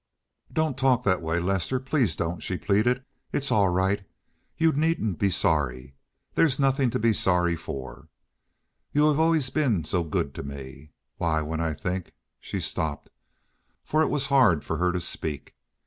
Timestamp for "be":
5.19-5.29, 6.99-7.13